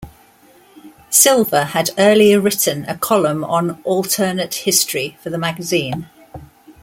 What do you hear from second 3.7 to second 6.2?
alternate history for the magazine.